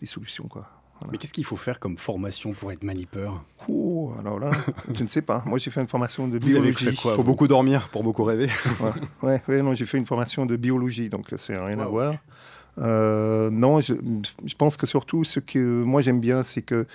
[0.00, 0.48] les solutions.
[0.48, 0.66] Quoi.
[1.10, 4.50] Mais qu'est-ce qu'il faut faire comme formation pour être manipeur Oh, alors là,
[4.94, 5.42] je ne sais pas.
[5.46, 6.86] Moi, j'ai fait une formation de biologie.
[6.90, 8.48] Il faut beaucoup dormir pour beaucoup rêver.
[8.78, 8.96] Voilà.
[9.22, 12.14] Ouais, ouais, non, j'ai fait une formation de biologie, donc c'est rien à voir.
[12.78, 13.94] Euh, non, je,
[14.44, 16.86] je pense que surtout ce que moi j'aime bien, c'est que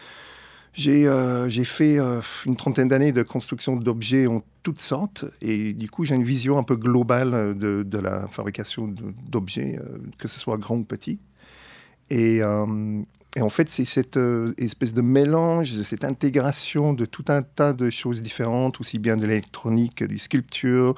[0.73, 5.73] j'ai euh, j'ai fait euh, une trentaine d'années de construction d'objets en toutes sortes, et
[5.73, 8.93] du coup j'ai une vision un peu globale de, de la fabrication
[9.27, 11.19] d'objets, euh, que ce soit grand ou petit.
[12.09, 13.01] Et, euh,
[13.37, 17.71] et en fait, c'est cette euh, espèce de mélange, cette intégration de tout un tas
[17.71, 20.95] de choses différentes, aussi bien de l'électronique, du sculpture,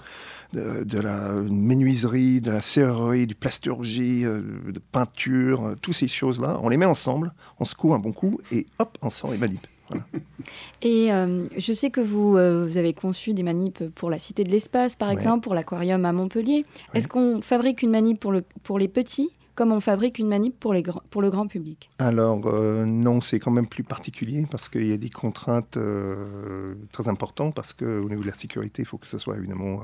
[0.53, 6.07] de, de la menuiserie, de la serrerie, du plasturgie, euh, de peinture, euh, toutes ces
[6.07, 6.59] choses-là.
[6.63, 9.67] On les met ensemble, on secoue un bon coup et hop, on sort les manips.
[9.89, 10.05] Voilà.
[10.81, 14.43] Et euh, je sais que vous, euh, vous avez conçu des manips pour la Cité
[14.45, 15.15] de l'Espace, par Ouais.
[15.15, 16.63] exemple, pour l'aquarium à Montpellier.
[16.93, 16.99] Ouais.
[16.99, 20.57] Est-ce qu'on fabrique une manip pour, le, pour les petits comme on fabrique une manip
[20.57, 24.93] pour, le grand public Alors euh, non, c'est quand même plus particulier parce qu'il y
[24.93, 29.07] a des contraintes euh, très importantes parce qu'au niveau de la sécurité, il faut que
[29.07, 29.81] ce soit évidemment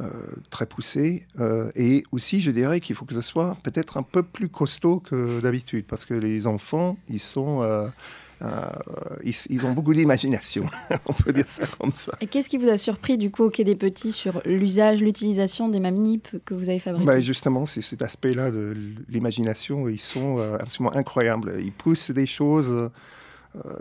[0.00, 0.08] euh,
[0.48, 1.26] très poussé.
[1.76, 5.38] Et aussi, je dirais qu'il faut que ce soit peut-être un peu plus costaud que
[5.42, 7.60] d'habitude parce que les enfants, ils sont...
[9.24, 10.64] ils, ils ont beaucoup d'imagination,
[11.06, 12.12] on peut dire ça comme ça.
[12.20, 15.68] Et qu'est-ce qui vous a surpris du coup au Quai des Petits sur l'usage, l'utilisation
[15.68, 17.06] des manips que vous avez fabriquées?
[17.06, 18.74] Bah, justement, c'est cet aspect-là de
[19.08, 19.88] l'imagination.
[19.88, 21.56] Ils sont euh, absolument incroyables.
[21.60, 22.88] Ils poussent des choses, euh,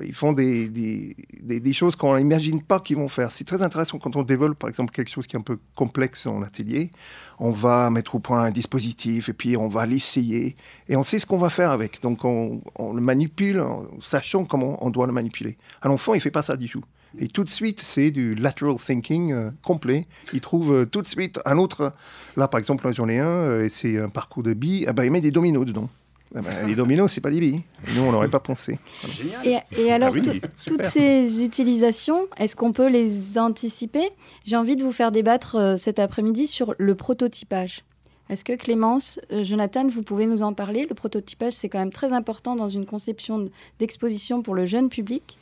[0.01, 3.31] ils font des, des, choses qu'on n'imagine pas qu'ils vont faire.
[3.31, 6.25] C'est très intéressant quand on développe, par exemple, quelque chose qui est un peu complexe
[6.25, 6.91] en atelier.
[7.39, 10.55] On va mettre au point un dispositif et puis on va l'essayer
[10.89, 12.01] et on sait ce qu'on va faire avec.
[12.01, 15.57] Donc on, le manipule en sachant comment on doit le manipuler.
[15.81, 16.83] À l'enfant, il fait pas ça du tout.
[17.19, 20.07] Et tout de suite, c'est du lateral thinking euh, complet.
[20.33, 21.93] Il trouve euh, tout de suite un autre.
[22.35, 24.85] Là, par exemple, j'en ai un, euh, et c'est un parcours de billes.
[24.87, 25.89] Ah bah, il met des dominos dedans.
[26.35, 27.61] Ah bah, les dominos, c'est pas des billes.
[27.95, 28.79] Nous, on n'aurait pas pensé.
[28.99, 29.47] C'est génial.
[29.47, 34.09] Et, et alors, Ah oui, toutes ces utilisations, est-ce qu'on peut les anticiper?
[34.43, 37.83] J'ai envie de vous faire débattre euh, cet après-midi sur le prototypage.
[38.29, 40.85] Est-ce que Clémence, euh, Jonathan, vous pouvez nous en parler?
[40.89, 43.47] Le prototypage, c'est quand même très important dans une conception
[43.79, 45.37] d'exposition pour le jeune public.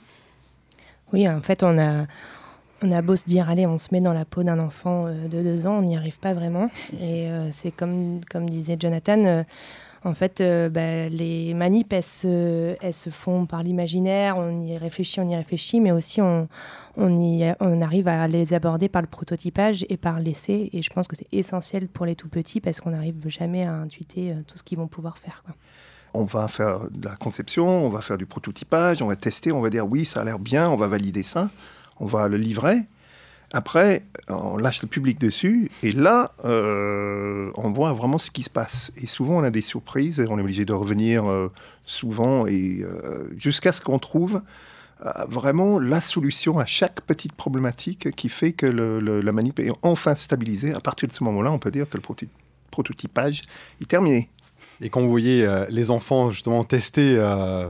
[1.11, 2.05] Oui, en fait, on a,
[2.83, 5.27] on a beau se dire, allez, on se met dans la peau d'un enfant euh,
[5.27, 6.69] de deux ans, on n'y arrive pas vraiment.
[6.93, 9.43] Et euh, c'est comme, comme disait Jonathan,
[10.05, 10.41] en fait,
[10.71, 15.91] bah, les manips, elles se, font par l'imaginaire, on y réfléchit, on y réfléchit, mais
[15.91, 16.47] aussi on,
[17.81, 20.69] arrive à les aborder par le prototypage et par l'essai.
[20.73, 23.73] Et je pense que c'est essentiel pour les tout petits parce qu'on n'arrive jamais à
[23.73, 25.43] intuiter tout ce qu'ils vont pouvoir faire.
[26.13, 29.59] On va faire de la conception, on va faire du prototypage, on va tester, on
[29.59, 31.49] va dire oui, ça a l'air bien, on va valider ça,
[31.99, 32.77] on va le livrer.
[33.53, 38.49] Après, on lâche le public dessus, et là, euh, on voit vraiment ce qui se
[38.49, 38.91] passe.
[38.97, 41.51] Et souvent, on a des surprises, et on est obligé de revenir euh,
[41.85, 44.41] souvent, et euh, jusqu'à ce qu'on trouve
[45.27, 50.73] vraiment la solution à chaque petite problématique qui fait que la manip est enfin stabilisée.
[50.73, 52.03] À partir de ce moment-là, on peut dire que le
[52.71, 53.43] prototypage
[53.81, 54.29] est terminé.
[54.79, 57.19] Et quand vous voyez les enfants justement tester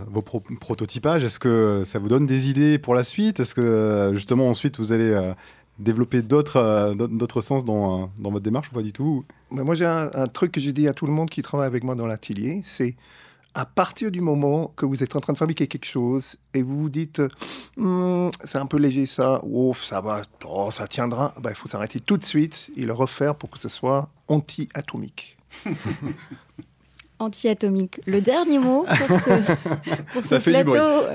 [0.07, 3.39] vos prototypages, est-ce que ça vous donne des idées pour la suite?
[3.39, 5.33] Est-ce que justement ensuite vous allez
[5.79, 9.85] développer d'autres d'autres sens dans, dans, votre démarche ou pas du tout ben, Moi j'ai
[9.85, 12.61] un, truc que j'ai dit à tout le monde qui travaille avec moi dans l'atelier,
[12.63, 12.95] c'est
[13.53, 16.83] à partir du moment que vous êtes en train de fabriquer quelque chose et vous
[16.83, 17.21] vous dites
[17.77, 21.69] hum, c'est un peu léger ça, ouf, ça va, oh, ça tiendra, ben, il faut
[21.69, 25.37] s'arrêter tout de suite et le refaire pour que ce soit anti-atomique.
[27.19, 28.01] anti-atomique.
[28.05, 31.07] Le dernier mot pour ce, plateau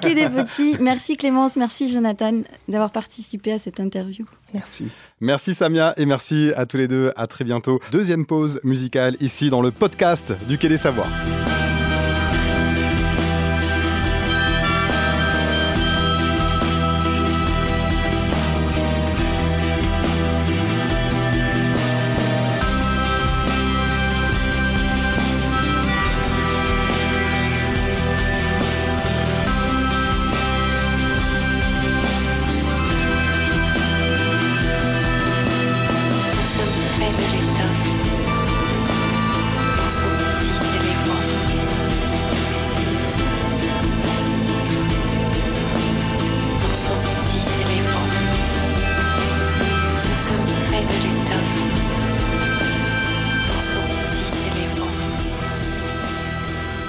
[0.00, 0.76] qui est des petits.
[0.80, 4.26] Merci Clémence, merci Jonathan d'avoir participé à cette interview.
[4.54, 4.88] Merci.
[5.20, 7.12] Merci Samia et merci à tous les deux.
[7.16, 7.80] À très bientôt.
[7.92, 11.10] Deuxième pause musicale ici dans le podcast du Quai des Savoirs.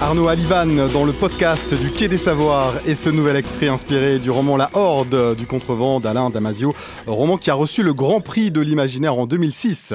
[0.10, 4.32] Arnaud Alivan dans le podcast du Quai des Savoirs et ce nouvel extrait inspiré du
[4.32, 6.74] roman La Horde du contrevent d'Alain Damasio,
[7.06, 9.94] roman qui a reçu le Grand Prix de l'imaginaire en 2006.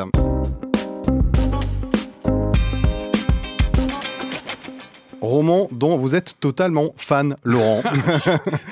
[5.35, 7.83] Roman dont vous êtes totalement fan, Laurent.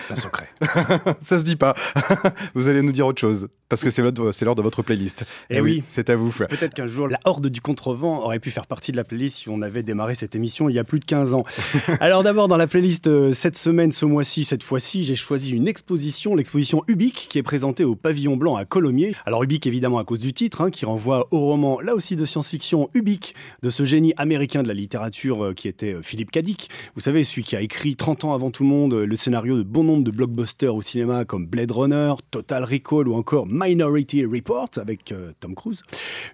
[0.07, 0.49] c'est un secret.
[1.21, 1.75] Ça se dit pas.
[2.55, 5.23] vous allez nous dire autre chose, parce que c'est l'heure de, votre playlist.
[5.51, 6.31] Et, eh oui, c'est à vous.
[6.31, 9.49] Peut-être qu'un jour, la Horde du Contrevent aurait pu faire partie de la playlist si
[9.49, 11.45] on avait démarré cette émission il y a plus de 15 ans.
[12.01, 15.69] Alors d'abord, dans la playlist euh, cette semaine, ce mois-ci, cette fois-ci, j'ai choisi une
[15.69, 19.15] exposition, l'exposition Ubik, qui est présentée au Pavillon Blanc à Colomiers.
[19.27, 22.25] Alors Ubik, évidemment, à cause du titre, hein, qui renvoie au roman, là aussi de
[22.25, 26.31] science-fiction, Ubik, de ce génie américain de la littérature euh, qui était euh, Philippe
[26.95, 29.63] Vous savez, celui qui a écrit 30 ans avant tout le monde le scénario de
[29.63, 34.71] bon nombre de blockbusters au cinéma comme Blade Runner, Total Recall ou encore Minority Report
[34.77, 35.83] avec euh, Tom Cruise.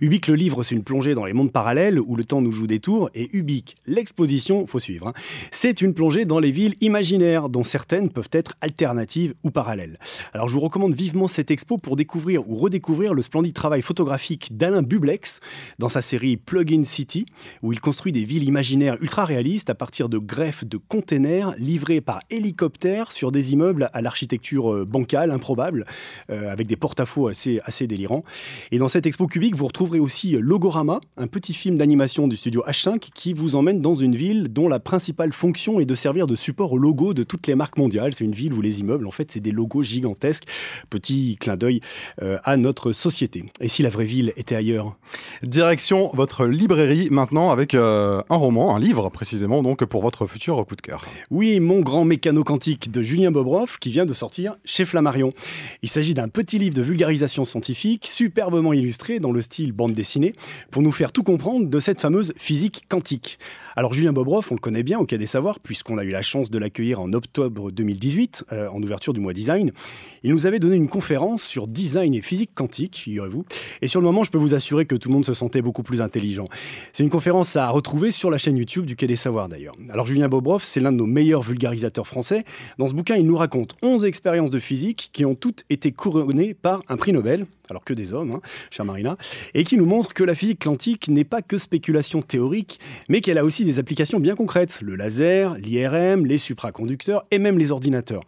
[0.01, 2.67] Ubik, le livre, c'est une plongée dans les mondes parallèles où le temps nous joue
[2.67, 3.11] des tours.
[3.15, 5.13] Et Ubik, l'exposition, faut suivre, hein,
[5.51, 9.99] c'est une plongée dans les villes imaginaires dont certaines peuvent être alternatives ou parallèles.
[10.33, 14.57] Alors je vous recommande vivement cette expo pour découvrir ou redécouvrir le splendide travail photographique
[14.57, 15.41] d'Alain Bublex
[15.79, 17.27] dans sa série Plug-in City
[17.63, 22.01] où il construit des villes imaginaires ultra réalistes à partir de greffes de containers livrés
[22.01, 25.87] par hélicoptère sur des immeubles à l'architecture euh, bancale, improbable,
[26.31, 28.25] euh, avec des porte-à-faux assez, assez délirants.
[28.73, 32.65] Et dans cette expo cubique, vous retrouverez aussi Logorama, un petit film d'animation du studio
[32.67, 36.37] H5 qui vous emmène dans une ville dont la principale fonction est de servir de
[36.37, 38.15] support au logo de toutes les marques mondiales.
[38.15, 40.45] C'est une ville où les immeubles, en fait, c'est des logos gigantesques.
[40.91, 41.81] Petit clin d'œil
[42.23, 43.45] euh, à notre société.
[43.61, 44.97] Et si la vraie ville était ailleurs?
[45.43, 50.77] Direction votre librairie maintenant avec un roman, un livre précisément, donc pour votre futur coup
[50.77, 51.05] de cœur.
[51.31, 55.33] Oui, Mon grand mécano quantique de Julien Bobroff qui vient de sortir chez Flammarion.
[55.83, 60.35] Il s'agit d'un petit livre de vulgarisation scientifique superbement illustré dans le style bande dessinée
[60.71, 63.39] pour nous faire tout comprendre de cette fameuse physique quantique.
[63.79, 66.21] Alors Julien Bobroff, on le connaît bien au Quai des Savoirs, puisqu'on a eu la
[66.21, 69.71] chance de l'accueillir en octobre 2018, euh, en ouverture du mois design.
[70.25, 73.45] Il nous avait donné une conférence sur design et physique quantique, figurez-vous.
[73.81, 75.85] Et sur le moment, je peux vous assurer que tout le monde se sentait beaucoup
[75.85, 76.49] plus intelligent.
[76.93, 79.77] C'est une conférence à retrouver sur la chaîne YouTube du Quai des Savoirs d'ailleurs.
[79.91, 82.45] Alors Julien Bobroff, c'est l'un de nos meilleurs vulgarisateurs français.
[82.79, 86.53] Dans ce bouquin, il nous raconte 11 expériences de physique qui ont toutes été couronnées
[86.53, 89.17] par un prix Nobel, alors que des hommes, hein, chère Marina,
[89.55, 93.39] et qui nous montre que la physique quantique n'est pas que spéculation théorique, mais qu'elle
[93.39, 98.23] a aussi applications bien concrètes, le laser, l'IRM, les supraconducteurs et même les ordinateurs.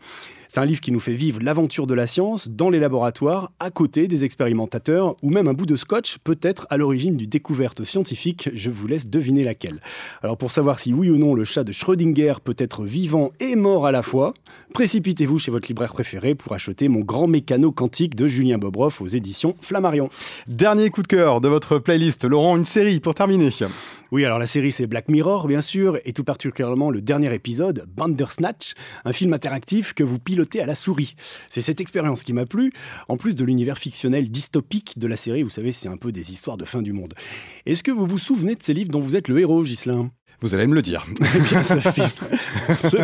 [0.53, 3.71] C'est un livre qui nous fait vivre l'aventure de la science dans les laboratoires, à
[3.71, 7.85] côté des expérimentateurs, ou même un bout de scotch peut être à l'origine d'une découverte
[7.85, 8.51] scientifique.
[8.53, 9.81] Je vous laisse deviner laquelle.
[10.25, 13.55] Alors pour savoir si oui ou non le chat de Schrödinger peut être vivant et
[13.55, 14.35] mort à la fois,
[14.75, 19.07] précipitez-vous chez votre libraire préféré pour acheter mon grand mécano quantique de Julien Bobroff aux
[19.07, 20.11] éditions Flammarion.
[20.49, 23.51] Dernier coup de cœur de votre playlist, Laurent, une série pour terminer.
[24.11, 27.87] Oui, alors la série c'est Black Mirror, bien sûr, et tout particulièrement le dernier épisode,
[27.97, 28.75] Bandersnatch,
[29.05, 31.15] un film interactif que vous pilotez à la souris.
[31.49, 32.73] C'est cette expérience qui m'a plu,
[33.09, 36.33] en plus de l'univers fictionnel dystopique de la série, vous savez, c'est un peu des
[36.33, 37.15] histoires de fin du monde.
[37.67, 40.11] Est-ce que vous vous souvenez de ces livres dont vous êtes le héros, Ghislain?
[40.41, 41.07] Vous allez me le dire.
[41.33, 41.79] Eh bien, ce,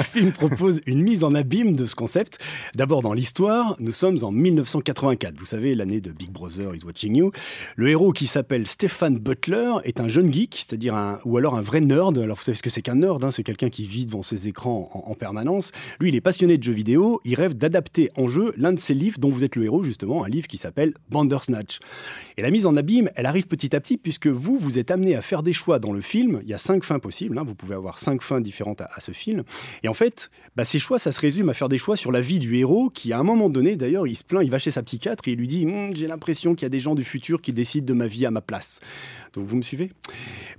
[0.01, 2.39] film, propose une mise en abîme de ce concept.
[2.75, 5.35] D'abord, dans l'histoire, nous sommes en 1984.
[5.39, 7.31] Vous savez, l'année de Big Brother is Watching You.
[7.77, 11.61] Le héros qui s'appelle Stéphane Butler est un jeune geek, c'est-à-dire un, ou alors un
[11.61, 12.19] vrai nerd.
[12.19, 14.49] Alors, vous savez ce que c'est qu'un nerd hein C'est quelqu'un qui vit devant ses
[14.49, 15.71] écrans en, en, permanence.
[16.01, 17.21] Lui, il est passionné de jeux vidéo.
[17.25, 20.25] Il rêve d'adapter en jeu l'un de ses livres dont vous êtes le héros, justement,
[20.25, 21.79] un livre qui s'appelle Bandersnatch.
[22.37, 25.15] Et la mise en abîme, elle arrive petit à petit puisque vous, vous êtes amené
[25.15, 26.41] à faire des choix dans le film.
[26.43, 27.16] Il y a cinq fins possibles.
[27.23, 27.45] Hein.
[27.45, 29.43] vous pouvez avoir cinq fins différentes à, ce film.
[29.83, 32.21] Et en fait, bah, ces choix, ça se résume à faire des choix sur la
[32.21, 34.71] vie du héros qui, à un moment donné, d'ailleurs, il se plaint, il va chez
[34.71, 37.05] sa psychiatre et il lui dit hm, J'ai l'impression qu'il y a des gens du
[37.05, 38.81] futur qui décident de ma vie à ma place.
[39.33, 39.91] Donc vous me suivez?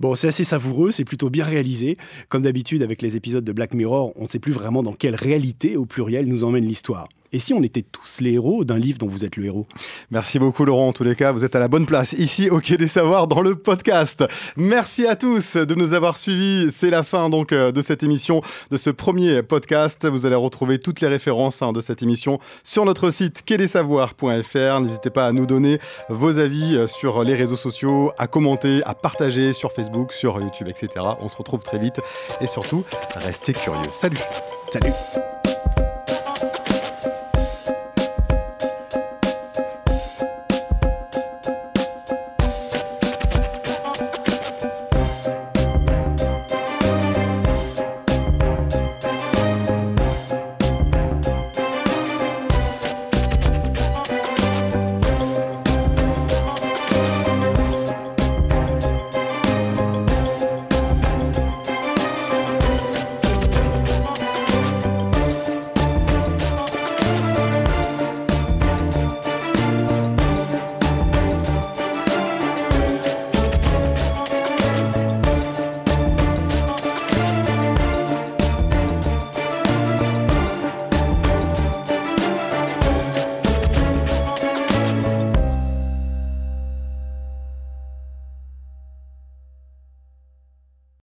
[0.00, 1.96] Bon, c'est assez savoureux, c'est plutôt bien réalisé.
[2.28, 5.16] Comme d'habitude avec les épisodes de Black Mirror, on ne sait plus vraiment dans quelle
[5.16, 7.08] réalité, au pluriel, nous emmène l'histoire.
[7.32, 9.66] Et si on était tous les héros d'un livre dont vous êtes le héros?
[10.10, 12.60] Merci beaucoup Laurent, en tous les cas, vous êtes à la bonne place, ici au
[12.60, 14.24] Quai des Savoirs, dans le podcast.
[14.56, 16.70] Merci à tous de nous avoir suivis.
[16.70, 20.06] C'est la fin donc euh, de cette émission, de ce premier podcast.
[20.06, 24.80] Vous allez retrouver toutes les références hein, de cette émission sur notre site quai-des-savoirs.fr.
[24.80, 28.94] N'hésitez pas à nous donner vos avis euh, sur les réseaux sociaux, à commenter, à
[28.94, 31.04] partager sur Facebook, sur YouTube, etc.
[31.20, 32.00] On se retrouve très vite
[32.40, 32.84] et surtout,
[33.16, 33.90] restez curieux.
[33.90, 34.18] Salut
[34.72, 34.92] Salut